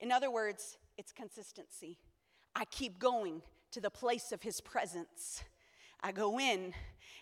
[0.00, 1.98] In other words, it's consistency.
[2.54, 5.44] I keep going to the place of his presence.
[6.02, 6.74] I go in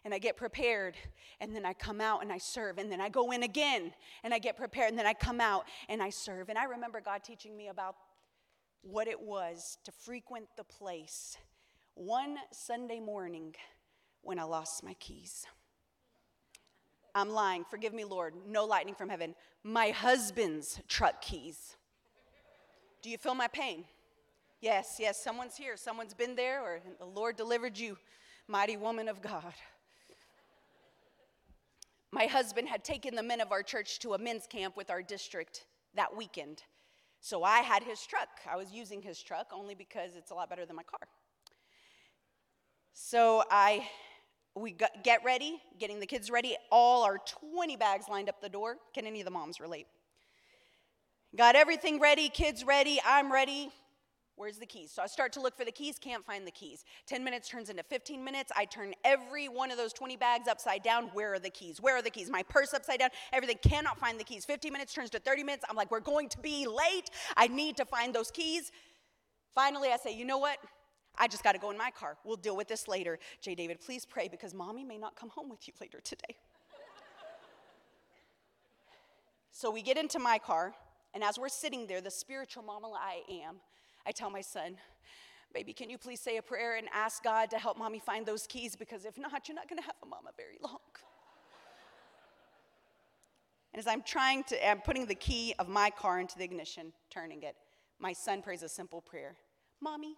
[0.02, 0.96] and I get prepared,
[1.40, 3.92] and then I come out and I serve, and then I go in again
[4.24, 6.48] and I get prepared, and then I come out and I serve.
[6.48, 7.96] And I remember God teaching me about
[8.80, 11.36] what it was to frequent the place
[11.92, 13.54] one Sunday morning
[14.22, 15.44] when I lost my keys.
[17.20, 19.34] I'm lying, forgive me, Lord, no lightning from heaven.
[19.62, 21.76] My husband's truck keys.
[23.02, 23.84] Do you feel my pain?
[24.62, 25.76] Yes, yes, someone's here.
[25.76, 27.98] Someone's been there, or the Lord delivered you,
[28.48, 29.52] mighty woman of God.
[32.10, 35.02] My husband had taken the men of our church to a men's camp with our
[35.02, 36.62] district that weekend.
[37.20, 38.28] So I had his truck.
[38.50, 41.06] I was using his truck only because it's a lot better than my car.
[42.94, 43.86] So I
[44.56, 46.56] we get ready, getting the kids ready.
[46.70, 47.18] All our
[47.52, 48.76] 20 bags lined up the door.
[48.94, 49.86] Can any of the moms relate?
[51.36, 53.70] Got everything ready, kids ready, I'm ready.
[54.34, 54.90] Where's the keys?
[54.90, 56.84] So I start to look for the keys, can't find the keys.
[57.06, 58.50] 10 minutes turns into 15 minutes.
[58.56, 61.10] I turn every one of those 20 bags upside down.
[61.12, 61.78] Where are the keys?
[61.78, 62.30] Where are the keys?
[62.30, 64.46] My purse upside down, everything, cannot find the keys.
[64.46, 65.66] 15 minutes turns to 30 minutes.
[65.68, 67.10] I'm like, we're going to be late.
[67.36, 68.72] I need to find those keys.
[69.54, 70.56] Finally, I say, you know what?
[71.20, 72.16] I just got to go in my car.
[72.24, 73.18] We'll deal with this later.
[73.42, 73.54] J.
[73.54, 76.38] David, please pray because mommy may not come home with you later today.
[79.52, 80.74] so we get into my car,
[81.12, 83.56] and as we're sitting there, the spiritual mama I am,
[84.06, 84.78] I tell my son,
[85.52, 88.46] Baby, can you please say a prayer and ask God to help mommy find those
[88.46, 88.76] keys?
[88.76, 90.78] Because if not, you're not going to have a mama very long.
[93.74, 96.92] and as I'm trying to, I'm putting the key of my car into the ignition,
[97.10, 97.56] turning it,
[97.98, 99.36] my son prays a simple prayer
[99.82, 100.14] Mommy,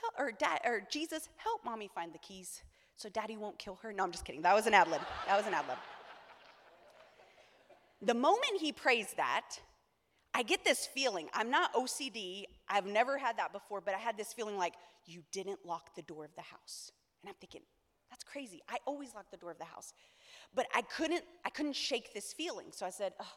[0.00, 2.62] help, or, dad, or Jesus, help mommy find the keys
[2.96, 3.92] so daddy won't kill her.
[3.92, 4.42] No, I'm just kidding.
[4.42, 5.00] That was an ad lib.
[5.26, 5.78] That was an ad lib.
[8.02, 9.58] The moment he prays that,
[10.34, 11.28] I get this feeling.
[11.32, 12.44] I'm not OCD.
[12.68, 14.74] I've never had that before, but I had this feeling like
[15.06, 16.90] you didn't lock the door of the house.
[17.22, 17.62] And I'm thinking,
[18.10, 18.60] that's crazy.
[18.68, 19.92] I always lock the door of the house.
[20.54, 22.66] But I couldn't I couldn't shake this feeling.
[22.70, 23.32] So I said, oh,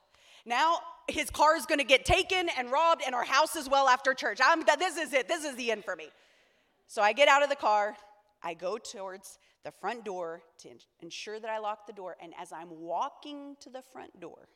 [0.45, 3.87] now his car is going to get taken and robbed and our house as well
[3.87, 4.39] after church.
[4.43, 5.27] I'm, this is it.
[5.27, 6.09] This is the end for me.
[6.87, 7.95] So I get out of the car.
[8.41, 10.69] I go towards the front door to
[11.01, 12.15] ensure that I lock the door.
[12.21, 14.47] And as I'm walking to the front door,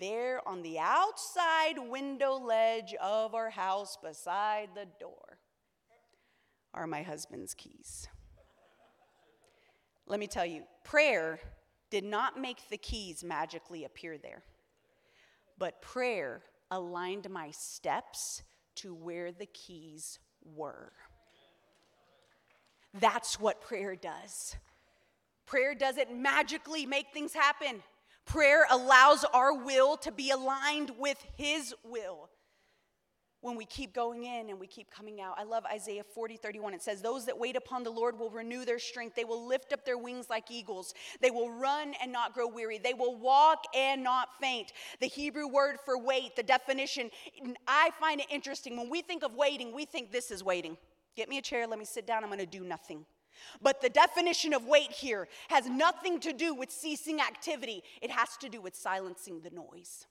[0.00, 5.38] there on the outside window ledge of our house beside the door
[6.72, 8.08] are my husband's keys.
[10.06, 11.38] Let me tell you, prayer
[11.90, 14.42] did not make the keys magically appear there,
[15.58, 18.42] but prayer aligned my steps
[18.76, 20.92] to where the keys were.
[22.94, 24.56] That's what prayer does.
[25.46, 27.82] Prayer doesn't magically make things happen.
[28.24, 32.30] Prayer allows our will to be aligned with His will.
[33.40, 35.34] When we keep going in and we keep coming out.
[35.36, 36.72] I love Isaiah 40, 31.
[36.72, 39.14] It says, Those that wait upon the Lord will renew their strength.
[39.14, 40.94] They will lift up their wings like eagles.
[41.20, 42.78] They will run and not grow weary.
[42.78, 44.72] They will walk and not faint.
[44.98, 47.10] The Hebrew word for wait, the definition,
[47.68, 48.78] I find it interesting.
[48.78, 50.78] When we think of waiting, we think this is waiting.
[51.16, 53.06] Get me a chair, let me sit down, I'm gonna do nothing.
[53.60, 58.36] But the definition of wait here has nothing to do with ceasing activity, it has
[58.38, 60.06] to do with silencing the noise.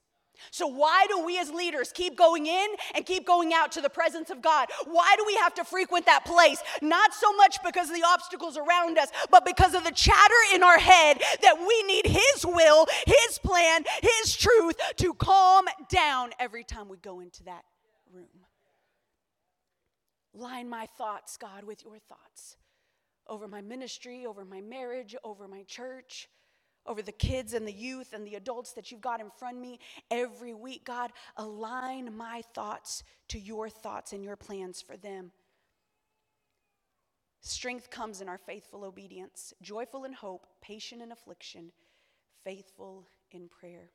[0.50, 3.88] So, why do we as leaders keep going in and keep going out to the
[3.88, 4.68] presence of God?
[4.86, 6.60] Why do we have to frequent that place?
[6.82, 10.62] Not so much because of the obstacles around us, but because of the chatter in
[10.62, 16.64] our head that we need His will, His plan, His truth to calm down every
[16.64, 17.64] time we go into that
[18.12, 18.26] room.
[20.34, 22.56] Line my thoughts, God, with your thoughts
[23.26, 26.28] over my ministry, over my marriage, over my church,
[26.86, 29.62] over the kids and the youth and the adults that you've got in front of
[29.62, 29.78] me
[30.10, 30.84] every week.
[30.84, 35.32] God, align my thoughts to your thoughts and your plans for them.
[37.40, 41.72] Strength comes in our faithful obedience, joyful in hope, patient in affliction,
[42.42, 43.90] faithful in prayer.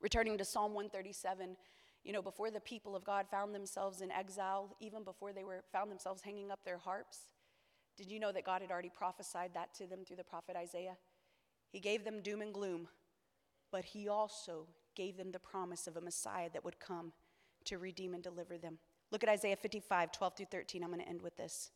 [0.00, 1.56] Returning to Psalm 137,
[2.04, 5.62] you know, before the people of God found themselves in exile, even before they were
[5.72, 7.26] found themselves hanging up their harps,
[7.96, 10.96] did you know that God had already prophesied that to them through the prophet Isaiah?
[11.70, 12.88] He gave them doom and gloom,
[13.70, 17.12] but he also gave them the promise of a Messiah that would come
[17.66, 18.78] to redeem and deliver them.
[19.10, 20.82] Look at Isaiah 55, 12 through 13.
[20.82, 21.70] I'm going to end with this.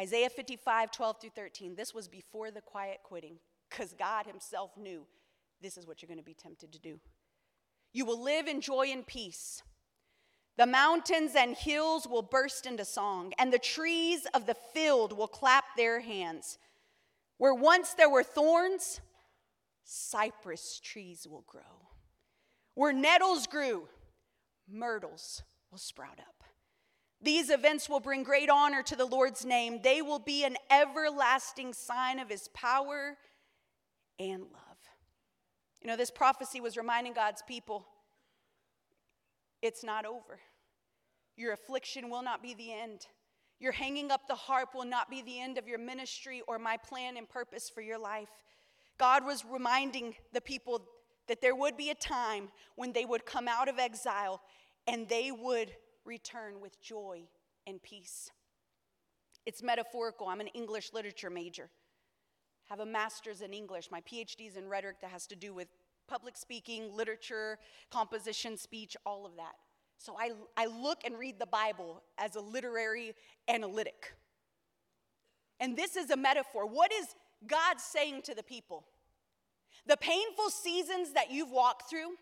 [0.00, 1.74] Isaiah 55, 12 through 13.
[1.74, 5.04] This was before the quiet quitting, because God Himself knew
[5.60, 7.00] this is what you're going to be tempted to do.
[7.92, 9.62] You will live in joy and peace.
[10.56, 15.28] The mountains and hills will burst into song, and the trees of the field will
[15.28, 16.58] clap their hands.
[17.38, 19.00] Where once there were thorns,
[19.84, 21.88] cypress trees will grow.
[22.74, 23.88] Where nettles grew,
[24.68, 26.44] myrtles will sprout up.
[27.22, 29.80] These events will bring great honor to the Lord's name.
[29.82, 33.16] They will be an everlasting sign of his power
[34.18, 34.69] and love.
[35.80, 37.86] You know, this prophecy was reminding God's people
[39.62, 40.40] it's not over.
[41.36, 43.06] Your affliction will not be the end.
[43.58, 46.78] Your hanging up the harp will not be the end of your ministry or my
[46.78, 48.30] plan and purpose for your life.
[48.98, 50.82] God was reminding the people
[51.28, 54.40] that there would be a time when they would come out of exile
[54.86, 55.70] and they would
[56.04, 57.22] return with joy
[57.66, 58.30] and peace.
[59.46, 60.28] It's metaphorical.
[60.28, 61.70] I'm an English literature major
[62.70, 63.90] have a master's in English.
[63.90, 65.68] My PhD is in rhetoric that has to do with
[66.06, 67.58] public speaking, literature,
[67.90, 69.56] composition, speech, all of that.
[69.98, 73.14] So I, I look and read the Bible as a literary
[73.48, 74.14] analytic.
[75.58, 76.64] And this is a metaphor.
[76.66, 77.06] What is
[77.46, 78.84] God saying to the people?
[79.86, 82.14] The painful seasons that you've walked through,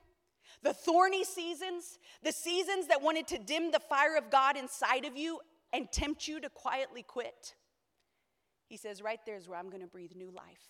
[0.63, 5.17] The thorny seasons, the seasons that wanted to dim the fire of God inside of
[5.17, 5.41] you
[5.73, 7.55] and tempt you to quietly quit.
[8.69, 10.69] He says, right there is where I'm going to breathe new life.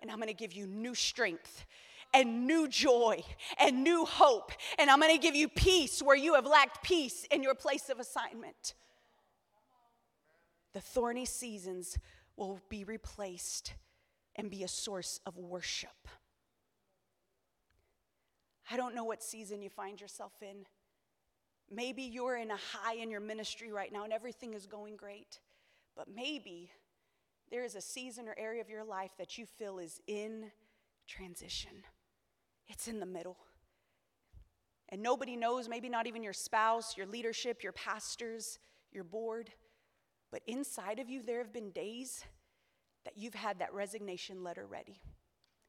[0.00, 1.64] And I'm going to give you new strength
[2.12, 3.22] and new joy
[3.58, 4.52] and new hope.
[4.78, 7.88] And I'm going to give you peace where you have lacked peace in your place
[7.88, 8.74] of assignment.
[10.74, 11.96] The thorny seasons
[12.36, 13.72] will be replaced
[14.36, 16.08] and be a source of worship.
[18.70, 20.66] I don't know what season you find yourself in.
[21.70, 25.40] Maybe you're in a high in your ministry right now and everything is going great.
[25.96, 26.70] But maybe
[27.50, 30.50] there is a season or area of your life that you feel is in
[31.06, 31.84] transition.
[32.68, 33.36] It's in the middle.
[34.88, 38.58] And nobody knows, maybe not even your spouse, your leadership, your pastors,
[38.92, 39.50] your board.
[40.30, 42.24] But inside of you, there have been days
[43.04, 45.00] that you've had that resignation letter ready.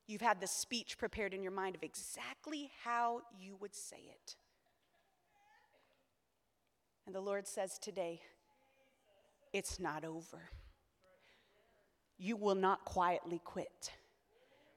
[0.07, 4.35] You've had the speech prepared in your mind of exactly how you would say it.
[7.05, 8.21] And the Lord says today,
[9.53, 10.49] it's not over.
[12.17, 13.91] You will not quietly quit,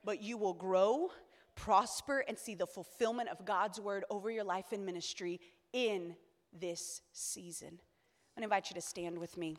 [0.04, 1.10] but you will grow,
[1.54, 5.40] prosper, and see the fulfillment of God's word over your life and ministry
[5.72, 6.14] in
[6.52, 7.78] this season.
[8.38, 9.56] I invite you to stand with me.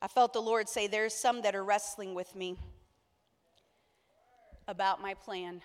[0.00, 2.56] I felt the Lord say, There's some that are wrestling with me
[4.68, 5.62] about my plan.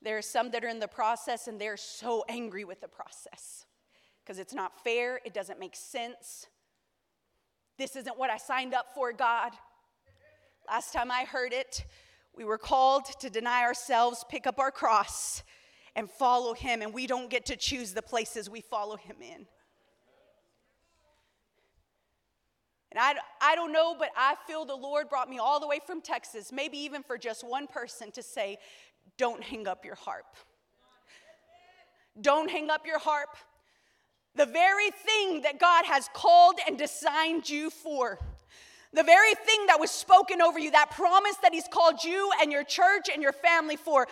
[0.00, 3.66] There are some that are in the process and they're so angry with the process
[4.28, 6.48] because it's not fair, it doesn't make sense.
[7.78, 9.52] This isn't what I signed up for, God.
[10.68, 11.86] Last time I heard it,
[12.36, 15.42] we were called to deny ourselves, pick up our cross,
[15.96, 19.46] and follow Him, and we don't get to choose the places we follow Him in.
[22.92, 25.80] And I, I don't know, but I feel the Lord brought me all the way
[25.86, 28.58] from Texas, maybe even for just one person to say,
[29.16, 30.26] don't hang up your harp.
[32.20, 33.30] Don't hang up your harp.
[34.34, 38.18] The very thing that God has called and designed you for.
[38.92, 42.50] The very thing that was spoken over you, that promise that He's called you and
[42.50, 44.06] your church and your family for.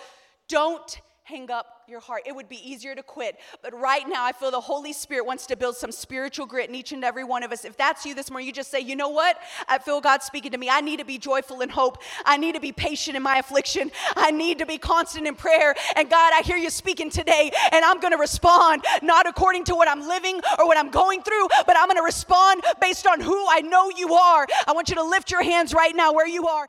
[0.48, 2.22] Don't hang up your heart.
[2.24, 3.36] It would be easier to quit.
[3.60, 6.74] But right now, I feel the Holy Spirit wants to build some spiritual grit in
[6.76, 7.64] each and every one of us.
[7.64, 9.36] If that's you this morning, you just say, you know what?
[9.66, 10.70] I feel God speaking to me.
[10.70, 11.98] I need to be joyful in hope.
[12.24, 13.90] I need to be patient in my affliction.
[14.14, 15.74] I need to be constant in prayer.
[15.96, 19.74] And God, I hear you speaking today, and I'm going to respond not according to
[19.74, 23.20] what I'm living or what I'm going through, but I'm going to respond based on
[23.20, 24.46] who I know you are.
[24.68, 26.68] I want you to lift your hands right now where you are.